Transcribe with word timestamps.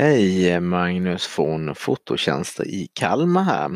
Hej, 0.00 0.60
Magnus 0.60 1.38
von 1.38 1.74
Fototjänster 1.74 2.64
i 2.64 2.88
Kalmar 2.92 3.42
här. 3.42 3.70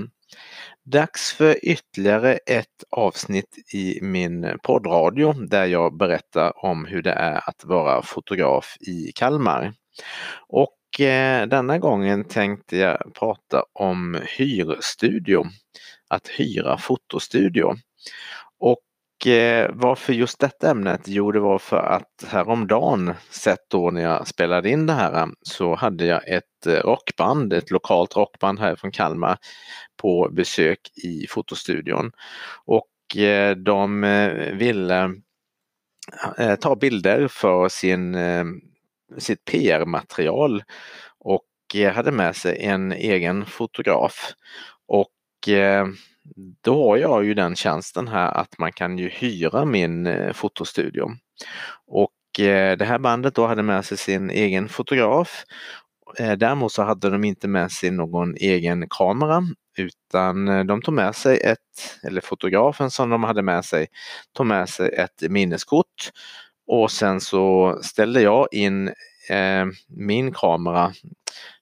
Dags 0.84 1.32
för 1.32 1.64
ytterligare 1.64 2.32
ett 2.34 2.84
avsnitt 2.90 3.58
i 3.74 3.98
min 4.02 4.58
poddradio 4.62 5.32
där 5.32 5.66
jag 5.66 5.96
berättar 5.96 6.64
om 6.64 6.84
hur 6.84 7.02
det 7.02 7.12
är 7.12 7.48
att 7.48 7.64
vara 7.64 8.02
fotograf 8.02 8.76
i 8.80 9.12
Kalmar. 9.14 9.74
Och 10.48 11.00
eh, 11.00 11.46
denna 11.46 11.78
gången 11.78 12.24
tänkte 12.24 12.76
jag 12.76 13.14
prata 13.14 13.64
om 13.72 14.18
hyrstudio, 14.38 15.44
att 16.08 16.28
hyra 16.28 16.78
fotostudio. 16.78 17.74
Och 18.60 18.80
Eh, 19.26 19.70
varför 19.72 20.12
just 20.12 20.40
detta 20.40 20.70
ämnet? 20.70 21.00
Jo, 21.06 21.32
det 21.32 21.40
var 21.40 21.58
för 21.58 21.76
att 21.76 22.24
häromdagen, 22.26 23.14
sett 23.30 23.70
då 23.70 23.90
när 23.90 24.02
jag 24.02 24.26
spelade 24.26 24.70
in 24.70 24.86
det 24.86 24.92
här, 24.92 25.28
så 25.42 25.74
hade 25.74 26.04
jag 26.06 26.28
ett 26.28 26.66
eh, 26.66 26.72
rockband, 26.72 27.52
ett 27.52 27.70
lokalt 27.70 28.16
rockband 28.16 28.60
här 28.60 28.76
från 28.76 28.90
Kalmar 28.90 29.38
på 29.96 30.28
besök 30.32 30.78
i 31.04 31.26
fotostudion. 31.28 32.12
Och 32.64 33.16
eh, 33.16 33.56
de 33.56 34.04
eh, 34.04 34.54
ville 34.54 35.10
ta 36.60 36.76
bilder 36.76 37.28
för 37.28 37.68
sin, 37.68 38.16
sitt 39.18 39.44
PR-material 39.44 40.62
och 41.18 41.46
hade 41.94 42.10
med 42.12 42.36
sig 42.36 42.64
en 42.64 42.92
egen 42.92 43.46
fotograf. 43.46 44.32
Och 44.88 45.48
då 46.64 46.88
har 46.88 46.96
jag 46.96 47.24
ju 47.24 47.34
den 47.34 47.56
tjänsten 47.56 48.08
här 48.08 48.32
att 48.32 48.58
man 48.58 48.72
kan 48.72 48.98
ju 48.98 49.08
hyra 49.08 49.64
min 49.64 50.06
eh, 50.06 50.32
fotostudio. 50.32 51.10
Och 51.86 52.40
eh, 52.40 52.76
det 52.76 52.84
här 52.84 52.98
bandet 52.98 53.34
då 53.34 53.46
hade 53.46 53.62
med 53.62 53.84
sig 53.84 53.98
sin 53.98 54.30
egen 54.30 54.68
fotograf. 54.68 55.44
Eh, 56.18 56.32
däremot 56.32 56.72
så 56.72 56.82
hade 56.82 57.10
de 57.10 57.24
inte 57.24 57.48
med 57.48 57.72
sig 57.72 57.90
någon 57.90 58.36
egen 58.36 58.88
kamera 58.88 59.42
utan 59.78 60.66
de 60.66 60.82
tog 60.82 60.94
med 60.94 61.16
sig 61.16 61.40
ett, 61.40 61.58
eller 62.02 62.20
fotografen 62.20 62.90
som 62.90 63.10
de 63.10 63.24
hade 63.24 63.42
med 63.42 63.64
sig, 63.64 63.86
tog 64.36 64.46
med 64.46 64.68
sig 64.68 64.88
ett 64.88 65.30
minneskort 65.30 66.10
och 66.66 66.90
sen 66.90 67.20
så 67.20 67.78
ställde 67.82 68.22
jag 68.22 68.48
in 68.52 68.92
Eh, 69.30 69.66
min 69.88 70.32
kamera 70.32 70.92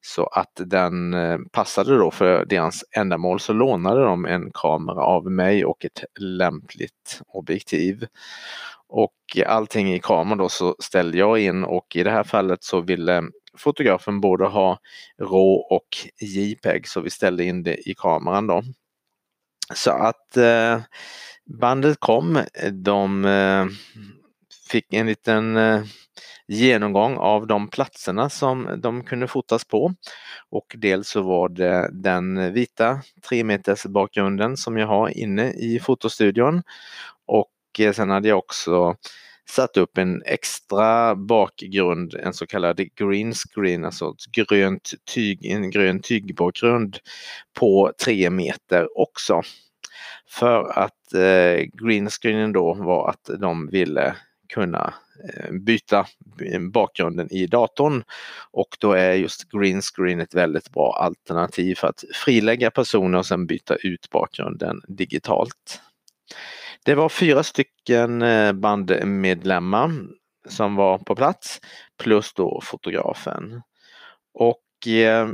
så 0.01 0.27
att 0.27 0.53
den 0.55 1.15
eh, 1.15 1.39
passade 1.53 1.99
då 1.99 2.11
för 2.11 2.45
deras 2.45 2.85
ändamål 2.97 3.41
så 3.41 3.53
lånade 3.53 4.05
de 4.05 4.27
en 4.27 4.51
kamera 4.55 5.03
av 5.03 5.31
mig 5.31 5.65
och 5.65 5.85
ett 5.85 6.05
lämpligt 6.21 7.21
objektiv. 7.27 8.07
Och 8.89 9.15
allting 9.47 9.95
i 9.95 10.01
kameran 10.01 10.39
då 10.39 10.49
så 10.49 10.77
ställde 10.79 11.19
jag 11.19 11.39
in 11.39 11.65
och 11.65 11.97
i 11.97 12.03
det 12.03 12.11
här 12.11 12.25
fallet 12.25 12.65
så 12.65 12.81
ville 12.81 13.23
fotografen 13.59 14.21
både 14.21 14.47
ha 14.47 14.79
RAW 15.19 15.65
och 15.71 15.89
JPEG 16.21 16.89
så 16.89 17.01
vi 17.01 17.11
ställde 17.11 17.45
in 17.45 17.63
det 17.63 17.89
i 17.89 17.95
kameran 17.95 18.47
då. 18.47 18.63
Så 19.75 19.91
att 19.91 20.37
eh, 20.37 20.81
bandet 21.45 22.01
kom, 22.01 22.45
de 22.73 23.25
eh, 23.25 23.67
fick 24.71 24.95
en 24.95 25.07
liten 25.07 25.57
eh, 25.57 25.83
genomgång 26.51 27.17
av 27.17 27.47
de 27.47 27.69
platserna 27.71 28.31
som 28.31 28.81
de 28.83 29.05
kunde 29.05 29.29
fotas 29.29 29.65
på. 29.65 29.95
Och 30.51 30.75
dels 30.79 31.09
så 31.09 31.23
var 31.23 31.49
det 31.49 31.91
den 31.93 32.53
vita 32.53 33.03
3 33.29 33.45
meters 33.45 33.85
bakgrunden 33.85 34.57
som 34.57 34.77
jag 34.77 34.87
har 34.87 35.09
inne 35.19 35.53
i 35.53 35.81
fotostudion. 35.81 36.63
Och 37.27 37.81
eh, 37.81 37.93
sen 37.93 38.11
hade 38.11 38.29
jag 38.29 38.39
också 38.39 38.97
satt 39.49 39.77
upp 39.77 39.99
en 39.99 40.23
extra 40.27 41.15
bakgrund, 41.15 42.15
en 42.15 42.33
så 42.33 42.47
kallad 42.47 42.81
green 42.97 43.35
screen, 43.35 43.85
alltså 43.85 44.09
ett 44.11 44.47
grönt 44.49 44.91
tyg, 45.15 45.47
en 45.47 45.71
grön 45.71 46.03
tygbakgrund 46.03 46.99
på 47.59 47.93
3 48.05 48.31
meter 48.31 48.99
också. 48.99 49.43
För 50.29 50.79
att 50.79 51.15
eh, 51.15 51.67
green 51.87 52.11
screenen 52.11 52.53
då 52.53 52.75
var 52.75 53.11
att 53.11 53.31
de 53.41 53.67
ville 53.67 54.17
kunna 54.51 54.95
eh, 55.25 55.53
byta 55.53 56.07
bakgrunden 56.73 57.33
i 57.33 57.47
datorn 57.47 58.03
och 58.51 58.77
då 58.81 58.93
är 58.93 59.13
just 59.13 59.51
green 59.51 59.83
screen 59.83 60.21
ett 60.21 60.35
väldigt 60.35 60.71
bra 60.71 60.93
alternativ 60.93 61.75
för 61.75 61.89
att 61.89 62.05
frilägga 62.15 62.71
personer 62.71 63.19
och 63.19 63.27
sen 63.27 63.47
byta 63.47 63.77
ut 63.77 64.11
bakgrunden 64.11 64.81
digitalt. 64.89 65.81
Det 66.85 66.95
var 66.95 67.09
fyra 67.09 67.43
stycken 67.43 68.23
eh, 68.23 68.53
bandmedlemmar 68.53 69.93
som 70.49 70.77
var 70.77 70.99
på 70.99 71.17
plats 71.17 71.61
plus 72.03 72.33
då 72.33 72.61
fotografen. 72.65 73.63
Och 74.35 74.89
eh, 74.89 75.29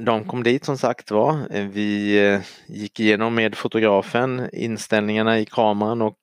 de 0.00 0.24
kom 0.24 0.42
dit 0.42 0.64
som 0.64 0.78
sagt 0.78 1.10
var. 1.10 1.48
Vi 1.50 2.40
gick 2.66 3.00
igenom 3.00 3.34
med 3.34 3.54
fotografen 3.54 4.48
inställningarna 4.52 5.38
i 5.38 5.44
kameran 5.44 6.02
och 6.02 6.18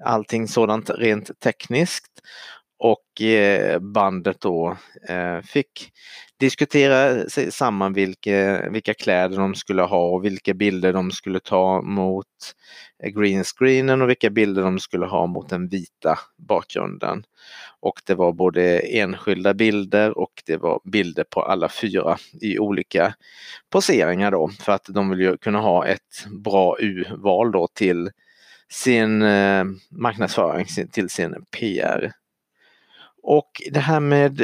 allting 0.00 0.48
sådant 0.48 0.90
rent 0.90 1.40
tekniskt. 1.40 2.20
Och 2.78 3.22
eh, 3.22 3.78
bandet 3.78 4.40
då 4.40 4.76
eh, 5.08 5.40
fick 5.40 5.92
diskutera 6.36 7.28
sig 7.28 7.52
samman 7.52 7.92
vilka, 7.92 8.68
vilka 8.70 8.94
kläder 8.94 9.36
de 9.36 9.54
skulle 9.54 9.82
ha 9.82 10.08
och 10.08 10.24
vilka 10.24 10.54
bilder 10.54 10.92
de 10.92 11.10
skulle 11.10 11.40
ta 11.40 11.82
mot 11.82 12.26
eh, 13.02 13.10
greenscreenen 13.10 14.02
och 14.02 14.08
vilka 14.08 14.30
bilder 14.30 14.62
de 14.62 14.78
skulle 14.78 15.06
ha 15.06 15.26
mot 15.26 15.48
den 15.48 15.68
vita 15.68 16.18
bakgrunden. 16.36 17.24
Och 17.80 18.00
det 18.06 18.14
var 18.14 18.32
både 18.32 18.78
enskilda 18.78 19.54
bilder 19.54 20.18
och 20.18 20.42
det 20.46 20.56
var 20.56 20.80
bilder 20.84 21.24
på 21.30 21.42
alla 21.42 21.68
fyra 21.68 22.16
i 22.40 22.58
olika 22.58 23.14
poseringar 23.70 24.30
då 24.30 24.50
för 24.60 24.72
att 24.72 24.84
de 24.88 25.10
vill 25.10 25.20
ju 25.20 25.36
kunna 25.36 25.60
ha 25.60 25.86
ett 25.86 26.26
bra 26.44 26.76
urval 26.80 27.52
då 27.52 27.68
till 27.74 28.10
sin 28.72 29.22
eh, 29.22 29.64
marknadsföring 29.90 30.66
till 30.92 31.10
sin 31.10 31.44
PR. 31.50 32.12
Och 33.22 33.62
det 33.70 33.80
här 33.80 34.00
med 34.00 34.40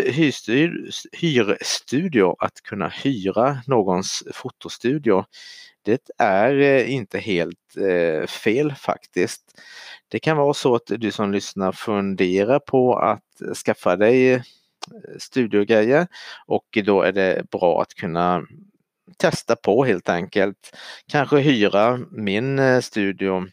hyrstudio, 1.13 2.37
att 2.39 2.63
kunna 2.63 2.89
hyra 2.89 3.59
någons 3.67 4.23
fotostudio, 4.33 5.25
det 5.83 6.11
är 6.19 6.55
eh, 6.55 6.93
inte 6.95 7.19
helt 7.19 7.77
eh, 7.77 8.27
fel 8.27 8.75
faktiskt. 8.75 9.61
Det 10.09 10.19
kan 10.19 10.37
vara 10.37 10.55
så 10.55 10.75
att 10.75 10.87
du 10.87 11.11
som 11.11 11.33
lyssnar 11.33 11.73
funderar 11.73 12.59
på 12.59 12.95
att 12.95 13.57
skaffa 13.65 13.97
dig 13.97 14.33
eh, 14.33 14.43
studiogrejer 15.19 16.07
och 16.47 16.79
då 16.85 17.03
är 17.03 17.13
det 17.13 17.51
bra 17.51 17.83
att 17.83 17.95
kunna 17.95 18.43
testa 19.17 19.57
på 19.57 19.85
helt 19.85 20.09
enkelt. 20.09 20.77
Kanske 21.07 21.39
hyra 21.39 22.01
min 22.11 22.59
eh, 22.59 22.81
studio 22.81 23.47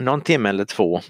någon 0.00 0.20
timme 0.20 0.48
eller 0.48 0.64
två 0.64 1.00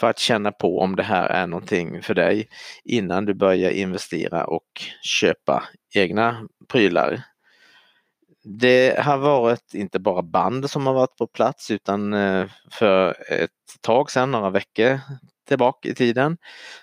för 0.00 0.06
att 0.10 0.18
känna 0.18 0.52
på 0.52 0.80
om 0.80 0.96
det 0.96 1.02
här 1.02 1.28
är 1.28 1.46
någonting 1.46 2.02
för 2.02 2.14
dig 2.14 2.48
innan 2.84 3.24
du 3.24 3.34
börjar 3.34 3.70
investera 3.70 4.44
och 4.44 4.66
köpa 5.02 5.62
egna 5.94 6.48
prylar. 6.68 7.22
Det 8.44 8.98
har 8.98 9.18
varit 9.18 9.74
inte 9.74 9.98
bara 9.98 10.22
band 10.22 10.70
som 10.70 10.86
har 10.86 10.94
varit 10.94 11.16
på 11.16 11.26
plats 11.26 11.70
utan 11.70 12.12
eh, 12.12 12.46
för 12.72 13.16
ett 13.32 13.50
tag 13.80 14.10
sedan, 14.10 14.30
några 14.30 14.50
veckor 14.50 15.00
tillbaka 15.48 15.88
i 15.88 15.94
tiden, 15.94 16.36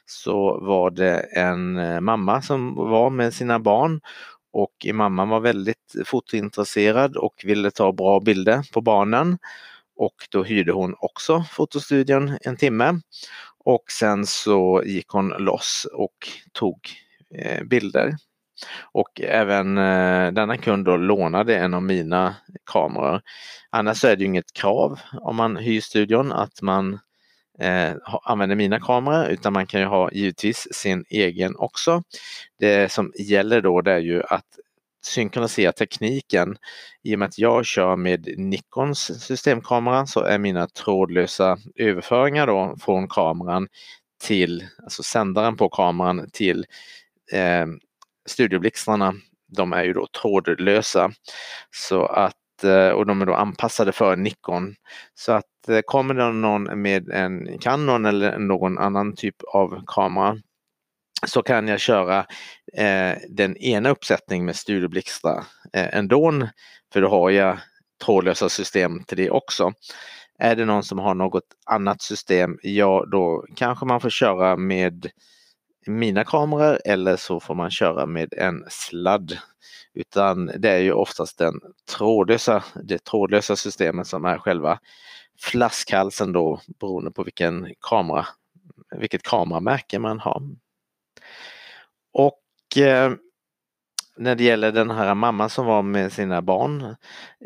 så 0.05 0.59
var 0.59 0.91
det 0.91 1.19
en 1.19 1.77
eh, 1.77 1.99
mamma 1.99 2.41
som 2.41 2.75
var 2.75 3.09
med 3.09 3.33
sina 3.33 3.59
barn 3.59 4.01
och 4.53 4.85
mamman 4.93 5.29
var 5.29 5.39
väldigt 5.39 5.95
fotointresserad 6.05 7.17
och 7.17 7.41
ville 7.43 7.71
ta 7.71 7.91
bra 7.91 8.19
bilder 8.19 8.61
på 8.73 8.81
barnen 8.81 9.37
och 9.95 10.15
då 10.31 10.43
hyrde 10.43 10.71
hon 10.71 10.95
också 10.99 11.43
fotostudion 11.51 12.37
en 12.41 12.57
timme 12.57 12.99
och 13.65 13.83
sen 13.91 14.25
så 14.25 14.83
gick 14.85 15.07
hon 15.07 15.29
loss 15.29 15.87
och 15.93 16.29
tog 16.51 16.79
eh, 17.35 17.63
bilder. 17.63 18.15
Och 18.91 19.21
även 19.21 19.77
eh, 19.77 20.31
denna 20.31 20.57
kund 20.57 20.85
då 20.85 20.97
lånade 20.97 21.57
en 21.57 21.73
av 21.73 21.83
mina 21.83 22.35
kameror. 22.71 23.21
Annars 23.69 24.05
är 24.05 24.15
det 24.15 24.21
ju 24.21 24.27
inget 24.27 24.53
krav 24.53 24.99
om 25.21 25.35
man 25.35 25.57
hyr 25.57 25.81
studion 25.81 26.31
att 26.31 26.61
man 26.61 26.99
eh, 27.59 27.93
använder 28.23 28.55
mina 28.55 28.79
kameror 28.79 29.27
utan 29.27 29.53
man 29.53 29.67
kan 29.67 29.79
ju 29.79 29.85
ha 29.85 30.11
givetvis 30.11 30.67
sin 30.71 31.05
egen 31.09 31.55
också. 31.55 32.03
Det 32.59 32.91
som 32.91 33.11
gäller 33.15 33.61
då 33.61 33.81
det 33.81 33.91
är 33.91 33.99
ju 33.99 34.23
att 34.23 34.45
synkronisera 35.05 35.71
tekniken. 35.71 36.57
I 37.03 37.15
och 37.15 37.19
med 37.19 37.25
att 37.25 37.37
jag 37.37 37.65
kör 37.65 37.95
med 37.95 38.33
Nikons 38.37 39.23
systemkamera 39.23 40.05
så 40.05 40.19
är 40.19 40.37
mina 40.37 40.67
trådlösa 40.67 41.57
överföringar 41.75 42.47
då 42.47 42.75
från 42.81 43.07
kameran 43.07 43.67
till, 44.23 44.67
alltså 44.83 45.03
sändaren 45.03 45.57
på 45.57 45.69
kameran 45.69 46.29
till 46.33 46.65
eh, 47.31 47.65
studioblixtarna, 48.29 49.13
de 49.47 49.73
är 49.73 49.83
ju 49.83 49.93
då 49.93 50.07
trådlösa. 50.21 51.11
Så 51.71 52.05
att, 52.05 52.63
eh, 52.63 52.89
och 52.89 53.05
de 53.05 53.21
är 53.21 53.25
då 53.25 53.33
anpassade 53.33 53.91
för 53.91 54.15
Nikon. 54.15 54.75
Så 55.13 55.31
att 55.31 55.69
eh, 55.69 55.79
kommer 55.85 56.13
det 56.13 56.31
någon 56.31 56.81
med 56.81 57.09
en 57.09 57.59
Canon 57.59 58.05
eller 58.05 58.37
någon 58.37 58.77
annan 58.77 59.15
typ 59.15 59.35
av 59.53 59.83
kamera 59.87 60.37
så 61.25 61.41
kan 61.43 61.67
jag 61.67 61.79
köra 61.79 62.19
eh, 62.73 63.17
den 63.29 63.57
ena 63.57 63.89
uppsättningen 63.89 64.45
med 64.45 64.55
Studio 64.55 64.89
Blixtra 64.89 65.45
eh, 65.73 65.97
ändå, 65.97 66.47
för 66.93 67.01
då 67.01 67.09
har 67.09 67.29
jag 67.29 67.57
trådlösa 68.05 68.49
system 68.49 69.03
till 69.03 69.17
det 69.17 69.29
också. 69.29 69.73
Är 70.39 70.55
det 70.55 70.65
någon 70.65 70.83
som 70.83 70.99
har 70.99 71.15
något 71.15 71.43
annat 71.65 72.01
system, 72.01 72.57
ja 72.63 73.05
då 73.11 73.45
kanske 73.55 73.85
man 73.85 74.01
får 74.01 74.09
köra 74.09 74.57
med 74.57 75.11
mina 75.87 76.23
kameror 76.23 76.79
eller 76.85 77.15
så 77.15 77.39
får 77.39 77.55
man 77.55 77.71
köra 77.71 78.05
med 78.05 78.33
en 78.33 78.65
sladd. 78.69 79.37
Utan 79.93 80.45
det 80.45 80.69
är 80.69 80.79
ju 80.79 80.91
oftast 80.91 81.37
den 81.37 81.53
trådlösa, 81.97 82.63
det 82.83 83.03
trådlösa 83.03 83.55
systemet 83.55 84.07
som 84.07 84.25
är 84.25 84.37
själva 84.37 84.79
flaskhalsen 85.41 86.31
då 86.31 86.61
beroende 86.79 87.11
på 87.11 87.23
vilken 87.23 87.73
kamera, 87.79 88.25
vilket 88.97 89.23
kameramärke 89.23 89.99
man 89.99 90.19
har. 90.19 90.41
Och 92.13 92.77
eh, 92.77 93.13
när 94.17 94.35
det 94.35 94.43
gäller 94.43 94.71
den 94.71 94.91
här 94.91 95.15
mamman 95.15 95.49
som 95.49 95.65
var 95.65 95.81
med 95.81 96.11
sina 96.11 96.41
barn 96.41 96.95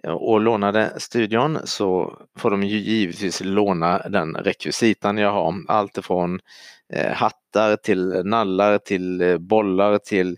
eh, 0.03 0.11
och 0.11 0.41
lånade 0.41 0.93
studion 0.97 1.59
så 1.63 2.17
får 2.37 2.51
de 2.51 2.63
ju 2.63 2.77
givetvis 2.77 3.41
låna 3.43 3.99
den 3.99 4.35
rekvisitan 4.35 5.17
jag 5.17 5.31
har. 5.31 5.53
Allt 5.67 5.97
ifrån 5.97 6.39
eh, 6.93 7.11
hattar 7.11 7.75
till 7.75 8.21
nallar 8.25 8.77
till 8.77 9.21
eh, 9.21 9.37
bollar 9.37 9.97
till 9.97 10.37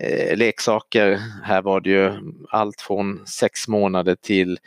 eh, 0.00 0.36
leksaker. 0.36 1.20
Här 1.44 1.62
var 1.62 1.80
det 1.80 1.90
ju 1.90 2.12
allt 2.50 2.80
från 2.80 3.26
sex 3.26 3.68
månader 3.68 4.16
till 4.20 4.58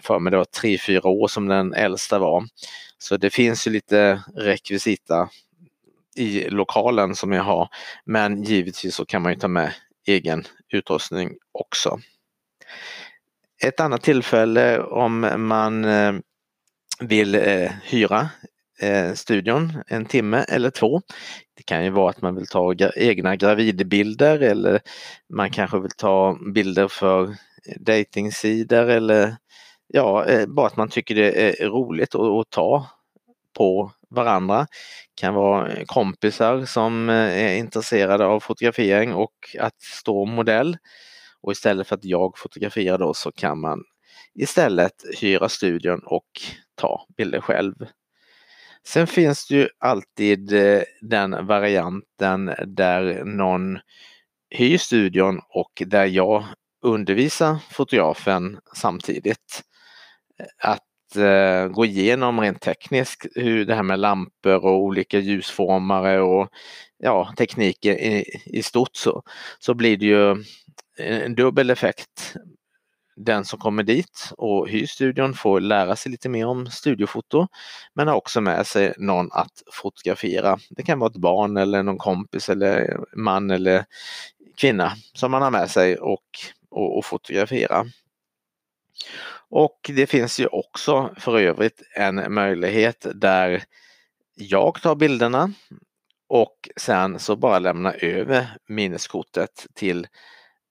för 0.00 0.18
mig 0.18 0.30
det 0.30 0.36
var 0.36 0.44
tre, 0.44 0.78
fyra 0.78 1.08
år 1.08 1.28
som 1.28 1.48
den 1.48 1.74
äldsta 1.74 2.18
var. 2.18 2.44
Så 2.98 3.16
det 3.16 3.30
finns 3.30 3.66
ju 3.66 3.70
lite 3.70 4.22
rekvisita 4.36 5.28
i 6.16 6.50
lokalen 6.50 7.14
som 7.14 7.32
jag 7.32 7.42
har. 7.42 7.68
Men 8.04 8.42
givetvis 8.42 8.94
så 8.94 9.06
kan 9.06 9.22
man 9.22 9.32
ju 9.32 9.38
ta 9.38 9.48
med 9.48 9.72
egen 10.06 10.44
utrustning 10.72 11.30
också. 11.52 12.00
Ett 13.62 13.80
annat 13.80 14.02
tillfälle 14.02 14.80
om 14.80 15.32
man 15.36 15.84
eh, 15.84 16.12
vill 17.00 17.34
eh, 17.34 17.70
hyra 17.84 18.28
eh, 18.80 19.12
studion 19.12 19.82
en 19.86 20.04
timme 20.04 20.44
eller 20.48 20.70
två. 20.70 21.00
Det 21.54 21.62
kan 21.62 21.84
ju 21.84 21.90
vara 21.90 22.10
att 22.10 22.22
man 22.22 22.34
vill 22.34 22.46
ta 22.46 22.74
egna 22.94 23.36
gravidbilder 23.36 24.40
eller 24.40 24.80
man 25.28 25.50
kanske 25.50 25.78
vill 25.78 25.90
ta 25.96 26.38
bilder 26.54 26.88
för 26.88 27.36
datingsidor 27.76 28.90
eller 28.90 29.36
ja, 29.86 30.26
bara 30.46 30.66
att 30.66 30.76
man 30.76 30.88
tycker 30.88 31.14
det 31.14 31.62
är 31.62 31.68
roligt 31.68 32.14
att 32.14 32.50
ta 32.50 32.86
på 33.56 33.92
varandra. 34.14 34.58
Det 34.58 35.20
kan 35.20 35.34
vara 35.34 35.72
eh, 35.72 35.84
kompisar 35.86 36.64
som 36.64 37.08
eh, 37.08 37.14
är 37.16 37.56
intresserade 37.56 38.26
av 38.26 38.40
fotografering 38.40 39.14
och 39.14 39.56
att 39.58 39.82
stå 39.82 40.24
modell. 40.24 40.76
Och 41.40 41.52
istället 41.52 41.88
för 41.88 41.96
att 41.96 42.04
jag 42.04 42.38
fotograferar 42.38 42.98
då 42.98 43.14
så 43.14 43.32
kan 43.32 43.60
man 43.60 43.82
istället 44.34 45.04
hyra 45.20 45.48
studion 45.48 46.00
och 46.04 46.28
ta 46.74 47.06
bilder 47.16 47.40
själv. 47.40 47.74
Sen 48.86 49.06
finns 49.06 49.46
det 49.46 49.54
ju 49.54 49.68
alltid 49.78 50.52
eh, 50.52 50.82
den 51.00 51.46
varianten 51.46 52.54
där 52.66 53.24
någon 53.24 53.78
hyr 54.50 54.78
studion 54.78 55.40
och 55.48 55.82
där 55.86 56.06
jag 56.06 56.44
undervisar 56.82 57.56
fotografen 57.70 58.58
samtidigt. 58.74 59.62
Att 60.58 60.91
eh, 61.16 61.68
gå 61.68 61.84
igenom 61.84 62.40
rent 62.40 62.60
tekniskt 62.60 63.26
hur 63.34 63.64
det 63.64 63.74
här 63.74 63.82
med 63.82 63.98
lampor 63.98 64.64
och 64.64 64.82
olika 64.82 65.18
ljusformare 65.18 66.20
och 66.20 66.48
ja, 66.98 67.34
tekniken 67.36 67.98
i, 67.98 68.24
i 68.44 68.62
stort 68.62 68.96
så, 68.96 69.22
så 69.58 69.74
blir 69.74 69.96
det 69.96 70.06
ju 70.06 70.44
en 70.98 71.34
dubbel 71.34 71.70
effekt. 71.70 72.34
Den 73.16 73.44
som 73.44 73.58
kommer 73.58 73.82
dit 73.82 74.32
och 74.38 74.68
hyr 74.68 74.86
studion 74.86 75.34
får 75.34 75.60
lära 75.60 75.96
sig 75.96 76.12
lite 76.12 76.28
mer 76.28 76.46
om 76.46 76.66
studiofoto 76.66 77.46
men 77.94 78.08
har 78.08 78.14
också 78.14 78.40
med 78.40 78.66
sig 78.66 78.94
någon 78.98 79.32
att 79.32 79.62
fotografera. 79.72 80.58
Det 80.70 80.82
kan 80.82 80.98
vara 80.98 81.10
ett 81.10 81.16
barn 81.16 81.56
eller 81.56 81.82
någon 81.82 81.98
kompis 81.98 82.48
eller 82.48 83.00
man 83.16 83.50
eller 83.50 83.84
kvinna 84.56 84.92
som 85.14 85.30
man 85.30 85.42
har 85.42 85.50
med 85.50 85.70
sig 85.70 85.96
och, 85.96 86.24
och, 86.70 86.98
och 86.98 87.04
fotografera. 87.04 87.86
Och 89.54 89.90
det 89.94 90.06
finns 90.06 90.40
ju 90.40 90.46
också 90.46 91.14
för 91.18 91.38
övrigt 91.38 91.82
en 91.96 92.34
möjlighet 92.34 93.06
där 93.14 93.64
jag 94.34 94.82
tar 94.82 94.94
bilderna 94.94 95.52
och 96.28 96.68
sen 96.76 97.18
så 97.18 97.36
bara 97.36 97.58
lämna 97.58 97.92
över 97.92 98.46
minneskortet 98.68 99.66
till 99.74 100.06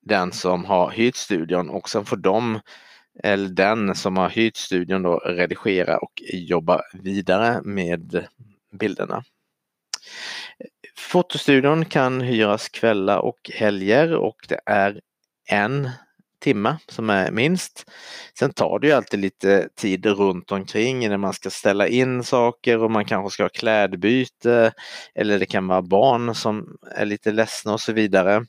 den 0.02 0.32
som 0.32 0.66
har 0.66 0.92
hyrt 0.92 1.16
studion 1.16 1.70
och 1.70 1.90
sen 1.90 2.06
får 2.06 2.18
de 2.18 2.60
eller 3.24 3.50
den 3.50 3.96
som 3.96 4.18
har 4.18 4.30
hyrt 4.30 4.58
studion 4.58 5.02
då 5.02 5.18
redigera 5.18 5.98
och 5.98 6.22
jobba 6.34 6.82
vidare 6.94 7.62
med 7.64 8.28
bilderna. 8.72 9.24
Fotostudion 10.96 11.86
kan 11.86 12.22
hyras 12.22 12.70
kvällar 12.70 13.18
och 13.18 13.52
helger 13.54 14.16
och 14.16 14.46
det 14.48 14.60
är 14.66 15.02
en 15.50 15.90
timme 16.42 16.78
som 16.88 17.10
är 17.10 17.32
minst. 17.32 17.92
Sen 18.40 18.54
tar 18.54 18.80
det 18.80 18.88
ju 18.88 18.94
alltid 18.94 19.20
lite 19.20 19.70
tid 19.76 20.06
runt 20.06 20.52
omkring 20.52 21.10
när 21.10 21.18
man 21.18 21.34
ska 21.34 21.50
ställa 21.50 21.88
in 21.88 22.24
saker 22.24 22.84
och 22.84 22.92
man 22.92 23.06
kanske 23.06 23.34
ska 23.34 23.44
ha 23.44 23.50
klädbyte 23.50 24.74
eller 25.16 25.40
det 25.40 25.46
kan 25.46 25.68
vara 25.68 25.82
barn 25.82 26.36
som 26.36 26.78
är 26.96 27.06
lite 27.06 27.32
ledsna 27.32 27.74
och 27.74 27.82
så 27.82 27.94
vidare. 27.94 28.46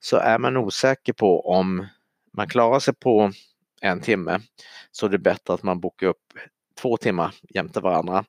Så 0.00 0.16
är 0.16 0.38
man 0.38 0.56
osäker 0.56 1.12
på 1.12 1.48
om 1.48 1.86
man 2.36 2.48
klarar 2.48 2.80
sig 2.80 2.94
på 2.94 3.32
en 3.80 4.00
timme 4.00 4.40
så 4.90 5.06
är 5.06 5.10
det 5.10 5.18
bättre 5.18 5.54
att 5.54 5.62
man 5.62 5.80
bokar 5.80 6.06
upp 6.06 6.32
två 6.80 6.96
timmar 6.96 7.34
jämte 7.54 7.80
varandra. 7.80 8.24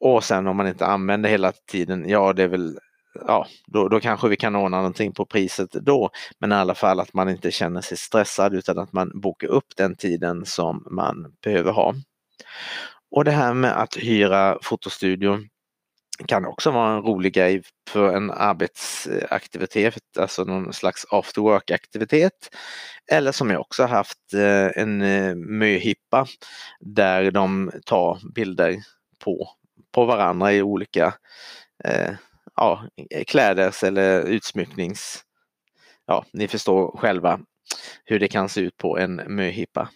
Och 0.00 0.24
sen 0.24 0.46
om 0.46 0.56
man 0.56 0.68
inte 0.68 0.86
använder 0.86 1.30
hela 1.30 1.52
tiden, 1.52 2.08
ja 2.08 2.32
det 2.32 2.42
är 2.42 2.48
väl 2.48 2.78
ja, 3.14 3.46
då, 3.66 3.88
då 3.88 4.00
kanske 4.00 4.28
vi 4.28 4.36
kan 4.36 4.56
ordna 4.56 4.76
någonting 4.76 5.12
på 5.12 5.26
priset 5.26 5.72
då. 5.72 6.10
Men 6.38 6.52
i 6.52 6.54
alla 6.54 6.74
fall 6.74 7.00
att 7.00 7.14
man 7.14 7.28
inte 7.28 7.50
känner 7.50 7.80
sig 7.80 7.96
stressad 7.96 8.54
utan 8.54 8.78
att 8.78 8.92
man 8.92 9.20
bokar 9.20 9.48
upp 9.48 9.76
den 9.76 9.96
tiden 9.96 10.46
som 10.46 10.86
man 10.90 11.34
behöver 11.42 11.72
ha. 11.72 11.94
Och 13.10 13.24
det 13.24 13.30
här 13.30 13.54
med 13.54 13.80
att 13.80 13.96
hyra 13.96 14.58
fotostudio 14.62 15.38
kan 16.26 16.46
också 16.46 16.70
vara 16.70 16.92
en 16.92 17.02
rolig 17.02 17.34
grej 17.34 17.62
för 17.90 18.16
en 18.16 18.30
arbetsaktivitet, 18.30 20.18
alltså 20.18 20.44
någon 20.44 20.72
slags 20.72 21.06
after 21.10 21.42
work 21.42 21.70
aktivitet. 21.70 22.56
Eller 23.10 23.32
som 23.32 23.50
jag 23.50 23.60
också 23.60 23.84
haft 23.84 24.34
eh, 24.34 24.82
en 24.82 25.02
eh, 25.02 25.34
möhippa 25.34 26.26
där 26.80 27.30
de 27.30 27.72
tar 27.86 28.34
bilder 28.34 28.82
på, 29.24 29.48
på 29.94 30.04
varandra 30.04 30.52
i 30.52 30.62
olika 30.62 31.14
eh, 31.84 32.10
ja, 32.56 32.88
eh, 33.10 33.24
kläders 33.24 33.82
eller 33.82 34.22
utsmycknings... 34.22 35.24
Ja, 36.06 36.24
ni 36.32 36.48
förstår 36.48 36.96
själva 36.96 37.40
hur 38.04 38.18
det 38.18 38.28
kan 38.28 38.48
se 38.48 38.60
ut 38.60 38.76
på 38.76 38.98
en 38.98 39.14
möhippa. 39.14 39.88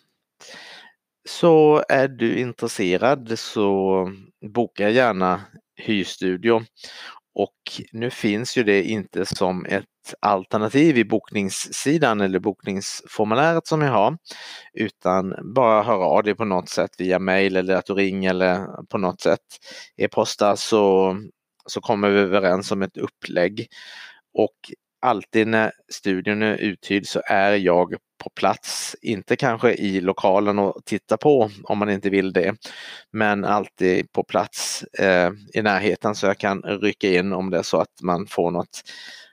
Så 1.29 1.85
är 1.89 2.09
du 2.09 2.39
intresserad 2.39 3.39
så 3.39 4.11
boka 4.55 4.91
gärna 4.91 5.41
hyrstudio. 5.77 6.65
Och 7.35 7.83
nu 7.93 8.11
finns 8.11 8.57
ju 8.57 8.65
det 8.65 8.83
inte 8.83 9.27
som 9.27 9.65
ett 9.67 9.85
alternativ 10.21 10.99
i 10.99 11.05
bokningssidan 11.05 12.21
eller 12.21 12.39
bokningsformuläret 12.39 13.67
som 13.67 13.83
jag 13.83 13.93
har. 13.93 14.19
Utan 14.73 15.55
bara 15.55 15.83
höra 15.83 16.05
av 16.05 16.23
dig 16.23 16.35
på 16.35 16.45
något 16.45 16.69
sätt 16.69 16.91
via 16.99 17.19
mail 17.19 17.57
eller 17.57 17.75
att 17.75 17.87
du 17.87 17.95
ringer 17.95 18.31
eller 18.31 18.67
på 18.87 18.99
något 18.99 19.21
sätt 19.21 19.41
e-posta 19.97 20.57
så 20.57 21.17
så 21.67 21.81
kommer 21.81 22.11
vi 22.11 22.19
överens 22.19 22.73
om 22.73 22.83
ett 22.83 22.97
upplägg. 22.97 23.67
Och 24.35 24.57
alltid 25.03 25.47
när 25.47 25.73
studion 25.89 26.43
är 26.43 26.57
uthyrd 26.57 27.07
så 27.07 27.23
är 27.27 27.53
jag 27.53 27.95
på 28.25 28.31
plats, 28.31 28.97
inte 29.03 29.37
kanske 29.37 29.73
i 29.73 30.01
lokalen 30.01 30.59
och 30.59 30.85
titta 30.85 31.17
på 31.17 31.51
om 31.65 31.79
man 31.79 31.91
inte 31.91 32.11
vill 32.11 32.33
det, 32.33 32.55
men 33.13 33.45
alltid 33.45 34.13
på 34.13 34.25
plats 34.25 34.83
eh, 34.83 35.31
i 35.55 35.63
närheten 35.63 36.15
så 36.15 36.27
jag 36.27 36.39
kan 36.39 36.63
rycka 36.63 37.09
in 37.09 37.33
om 37.33 37.51
det 37.51 37.59
är 37.59 37.63
så 37.63 37.81
att 37.81 38.03
man 38.03 38.27
får 38.27 38.51
något, 38.51 38.83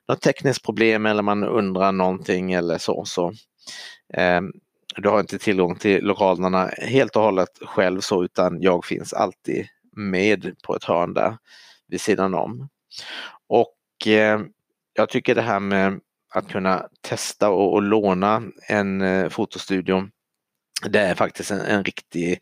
något 0.08 0.22
tekniskt 0.22 0.66
problem 0.66 1.06
eller 1.06 1.22
man 1.22 1.44
undrar 1.44 1.92
någonting 1.92 2.54
eller 2.54 2.78
så. 2.78 3.06
så 3.06 3.34
eh, 4.14 4.42
du 4.98 5.10
har 5.10 5.20
inte 5.20 5.40
tillgång 5.40 5.76
till 5.76 6.04
lokalerna 6.04 6.70
helt 6.78 7.16
och 7.16 7.24
hållet 7.24 7.50
själv 7.62 8.00
så 8.00 8.24
utan 8.24 8.62
jag 8.62 8.86
finns 8.86 9.14
alltid 9.14 9.68
med 9.96 10.56
på 10.64 10.76
ett 10.76 10.84
hörn 10.84 11.14
där 11.14 11.38
vid 11.94 12.02
sidan 12.02 12.34
om. 12.34 12.70
Och 13.50 14.08
eh, 14.08 14.42
jag 14.94 15.10
tycker 15.10 15.36
det 15.36 15.42
här 15.42 15.60
med 15.60 16.00
att 16.34 16.48
kunna 16.48 16.88
testa 17.02 17.50
och, 17.50 17.74
och 17.74 17.82
låna 17.82 18.44
en 18.70 19.02
eh, 19.02 19.30
fotostudio 19.30 20.10
det 20.90 21.00
är 21.00 21.16
faktiskt 21.16 21.52
en, 21.52 21.62
en 21.62 21.84
riktig, 21.84 22.40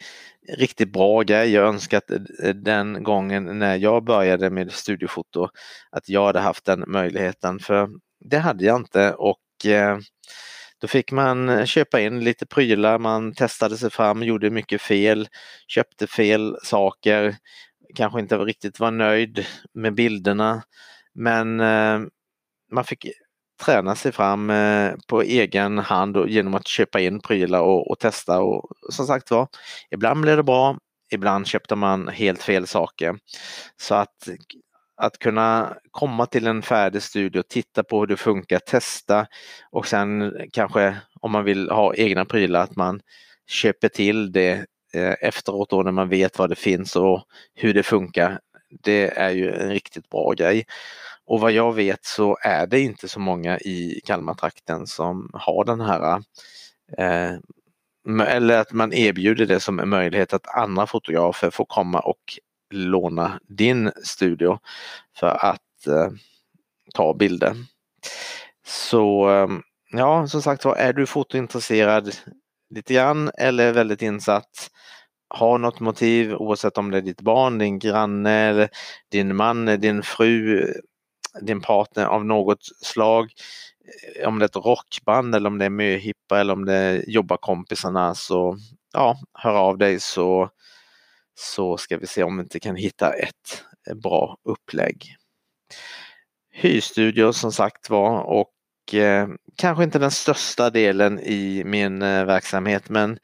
riktigt 0.57 0.93
bra 0.93 1.21
grej. 1.21 1.51
Jag 1.51 1.67
önskar 1.67 1.97
att 1.97 2.11
eh, 2.11 2.49
den 2.55 3.03
gången 3.03 3.59
när 3.59 3.75
jag 3.75 4.03
började 4.03 4.49
med 4.49 4.71
studiofoto 4.71 5.49
att 5.91 6.09
jag 6.09 6.25
hade 6.25 6.39
haft 6.39 6.65
den 6.65 6.83
möjligheten 6.87 7.59
för 7.59 7.89
det 8.19 8.37
hade 8.37 8.65
jag 8.65 8.75
inte 8.75 9.13
och 9.13 9.65
eh, 9.65 9.97
då 10.81 10.87
fick 10.87 11.11
man 11.11 11.65
köpa 11.67 12.01
in 12.01 12.23
lite 12.23 12.45
prylar, 12.45 12.99
man 12.99 13.33
testade 13.33 13.77
sig 13.77 13.89
fram, 13.89 14.23
gjorde 14.23 14.49
mycket 14.49 14.81
fel, 14.81 15.27
köpte 15.67 16.07
fel 16.07 16.57
saker, 16.63 17.35
kanske 17.95 18.19
inte 18.19 18.37
riktigt 18.37 18.79
var 18.79 18.91
nöjd 18.91 19.45
med 19.73 19.93
bilderna. 19.93 20.63
Men 21.13 21.59
eh, 21.59 21.99
man 22.71 22.83
fick 22.83 23.07
träna 23.65 23.95
sig 23.95 24.11
fram 24.11 24.49
eh, 24.49 24.93
på 25.07 25.21
egen 25.21 25.77
hand 25.77 26.17
och 26.17 26.29
genom 26.29 26.55
att 26.55 26.67
köpa 26.67 26.99
in 26.99 27.19
prylar 27.19 27.61
och, 27.61 27.91
och 27.91 27.99
testa 27.99 28.41
och 28.41 28.69
som 28.89 29.05
sagt 29.05 29.31
var, 29.31 29.47
ibland 29.91 30.21
blev 30.21 30.37
det 30.37 30.43
bra, 30.43 30.77
ibland 31.11 31.47
köpte 31.47 31.75
man 31.75 32.07
helt 32.07 32.43
fel 32.43 32.67
saker. 32.67 33.15
Så 33.77 33.95
att 33.95 34.29
att 35.01 35.19
kunna 35.19 35.77
komma 35.91 36.25
till 36.25 36.47
en 36.47 36.61
färdig 36.61 37.01
studio, 37.01 37.43
titta 37.49 37.83
på 37.83 37.99
hur 37.99 38.07
det 38.07 38.17
funkar, 38.17 38.59
testa 38.59 39.27
och 39.71 39.87
sen 39.87 40.33
kanske 40.53 40.97
om 41.21 41.31
man 41.31 41.43
vill 41.43 41.69
ha 41.69 41.95
egna 41.95 42.25
prylar 42.25 42.63
att 42.63 42.75
man 42.75 43.01
köper 43.47 43.87
till 43.87 44.31
det 44.31 44.65
Eh, 44.93 45.15
efteråt 45.21 45.69
då 45.69 45.83
när 45.83 45.91
man 45.91 46.09
vet 46.09 46.39
vad 46.39 46.49
det 46.49 46.55
finns 46.55 46.95
och 46.95 47.23
hur 47.53 47.73
det 47.73 47.83
funkar. 47.83 48.39
Det 48.83 49.17
är 49.17 49.29
ju 49.29 49.51
en 49.51 49.69
riktigt 49.69 50.09
bra 50.09 50.31
grej. 50.31 50.65
Och 51.25 51.39
vad 51.39 51.51
jag 51.51 51.73
vet 51.73 52.05
så 52.05 52.37
är 52.41 52.67
det 52.67 52.79
inte 52.79 53.07
så 53.07 53.19
många 53.19 53.59
i 53.59 54.01
Kalmartrakten 54.05 54.87
som 54.87 55.29
har 55.33 55.65
den 55.65 55.81
här 55.81 56.23
eh, 56.97 57.37
eller 58.27 58.57
att 58.57 58.71
man 58.71 58.93
erbjuder 58.93 59.45
det 59.45 59.59
som 59.59 59.79
en 59.79 59.89
möjlighet 59.89 60.33
att 60.33 60.55
andra 60.55 60.87
fotografer 60.87 61.49
får 61.49 61.65
komma 61.65 61.99
och 61.99 62.39
låna 62.73 63.39
din 63.47 63.91
studio 64.03 64.59
för 65.19 65.27
att 65.27 65.87
eh, 65.87 66.09
ta 66.93 67.13
bilder. 67.13 67.55
Så 68.65 69.29
ehm, 69.29 69.61
ja, 69.91 70.27
som 70.27 70.41
sagt 70.41 70.65
var, 70.65 70.75
är 70.75 70.93
du 70.93 71.05
fotointresserad 71.05 72.15
lite 72.69 72.93
grann 72.93 73.31
eller 73.37 73.71
väldigt 73.71 74.01
insatt, 74.01 74.71
har 75.33 75.57
något 75.57 75.79
motiv 75.79 76.33
oavsett 76.33 76.77
om 76.77 76.91
det 76.91 76.97
är 76.97 77.01
ditt 77.01 77.21
barn, 77.21 77.57
din 77.57 77.79
granne, 77.79 78.31
eller 78.31 78.69
din 79.11 79.35
man, 79.35 79.65
din 79.65 80.03
fru, 80.03 80.67
din 81.41 81.61
partner 81.61 82.05
av 82.05 82.25
något 82.25 82.63
slag. 82.81 83.31
Eh, 84.15 84.27
om 84.27 84.39
det 84.39 84.45
är 84.45 84.49
ett 84.49 84.65
rockband 84.65 85.35
eller 85.35 85.47
om 85.47 85.57
det 85.57 85.65
är 85.65 85.69
möhippa 85.69 86.39
eller 86.39 86.53
om 86.53 86.65
det 86.65 86.73
är 86.73 87.09
jobbarkompisarna 87.09 88.15
så 88.15 88.57
ja, 88.93 89.19
hör 89.33 89.53
av 89.53 89.77
dig 89.77 89.99
så 89.99 90.49
så 91.35 91.77
ska 91.77 91.97
vi 91.97 92.07
se 92.07 92.23
om 92.23 92.37
vi 92.37 92.43
inte 92.43 92.59
kan 92.59 92.75
hitta 92.75 93.13
ett 93.13 93.65
bra 94.03 94.37
upplägg. 94.43 95.15
Hyrstudio 96.53 97.33
som 97.33 97.51
sagt 97.51 97.89
var 97.89 98.21
och 98.21 98.51
eh, 98.93 99.27
kanske 99.55 99.83
inte 99.83 99.99
den 99.99 100.11
största 100.11 100.69
delen 100.69 101.19
i 101.19 101.63
min 101.65 102.01
eh, 102.01 102.25
verksamhet 102.25 102.89
men 102.89 103.19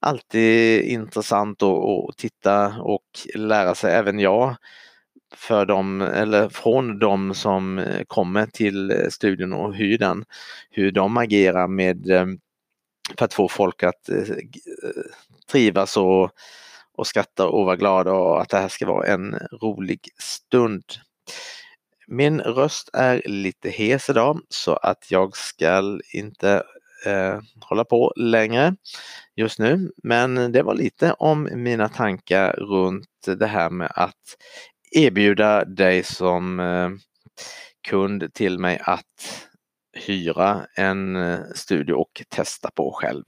alltid 0.00 0.82
intressant 0.82 1.62
att 1.62 2.16
titta 2.16 2.66
och 2.80 3.04
lära 3.34 3.74
sig 3.74 3.94
även 3.94 4.18
jag 4.18 4.56
för 5.34 5.66
dem 5.66 6.00
eller 6.00 6.48
från 6.48 6.98
dem 6.98 7.34
som 7.34 7.78
eh, 7.78 8.04
kommer 8.06 8.46
till 8.46 8.90
eh, 8.90 9.08
studion 9.10 9.52
och 9.52 9.74
hyr 9.74 9.98
den. 9.98 10.24
Hur 10.70 10.92
de 10.92 11.16
agerar 11.16 11.68
med 11.68 12.10
eh, 12.10 12.26
för 13.18 13.24
att 13.24 13.34
få 13.34 13.48
folk 13.48 13.82
att 13.82 14.08
trivas 15.50 15.96
och 15.96 16.30
och 16.94 17.06
skratta 17.06 17.48
och 17.48 17.66
vara 17.66 17.76
glada 17.76 18.12
och 18.12 18.42
att 18.42 18.48
det 18.48 18.56
här 18.56 18.68
ska 18.68 18.86
vara 18.86 19.06
en 19.06 19.34
rolig 19.62 20.00
stund. 20.18 20.84
Min 22.06 22.40
röst 22.40 22.90
är 22.92 23.22
lite 23.24 23.70
hes 23.70 24.10
idag 24.10 24.40
så 24.48 24.76
att 24.76 25.10
jag 25.10 25.36
ska 25.36 25.98
inte 26.12 26.62
eh, 27.06 27.40
hålla 27.60 27.84
på 27.84 28.12
längre 28.16 28.76
just 29.36 29.58
nu. 29.58 29.90
Men 30.02 30.52
det 30.52 30.62
var 30.62 30.74
lite 30.74 31.12
om 31.12 31.48
mina 31.54 31.88
tankar 31.88 32.52
runt 32.52 33.08
det 33.36 33.46
här 33.46 33.70
med 33.70 33.92
att 33.94 34.36
erbjuda 34.90 35.64
dig 35.64 36.02
som 36.02 36.60
eh, 36.60 36.90
kund 37.88 38.34
till 38.34 38.58
mig 38.58 38.80
att 38.82 39.46
hyra 39.92 40.66
en 40.76 41.16
eh, 41.16 41.40
studio 41.54 41.94
och 41.94 42.22
testa 42.28 42.70
på 42.74 42.92
själv. 42.92 43.24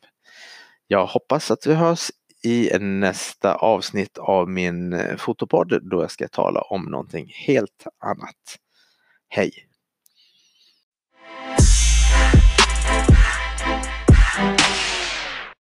Jag 0.87 1.07
hoppas 1.07 1.51
att 1.51 1.67
vi 1.67 1.75
hörs 1.75 2.11
i 2.45 2.79
nästa 2.79 3.55
avsnitt 3.55 4.19
av 4.19 4.49
min 4.49 4.93
eh, 4.93 5.17
fotopodd 5.17 5.81
då 5.91 6.03
jag 6.03 6.11
ska 6.11 6.29
tala 6.29 6.61
om 6.61 6.85
någonting 6.85 7.33
helt 7.47 7.87
annat. 8.05 8.64
Hej! 9.35 9.67